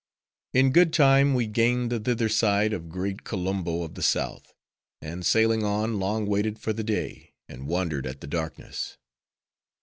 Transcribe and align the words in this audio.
In 0.55 0.71
good 0.71 0.93
time, 0.93 1.35
we 1.35 1.45
gained 1.45 1.91
the 1.91 1.99
thither 1.99 2.27
side 2.27 2.73
of 2.73 2.89
great 2.89 3.23
Kolumbo 3.23 3.83
of 3.83 3.93
the 3.93 4.01
South; 4.01 4.51
and 4.99 5.23
sailing 5.23 5.63
on, 5.63 5.99
long 5.99 6.25
waited 6.25 6.57
for 6.57 6.73
the 6.73 6.83
day; 6.83 7.35
and 7.47 7.67
wondered 7.67 8.07
at 8.07 8.19
the 8.19 8.25
darkness. 8.25 8.97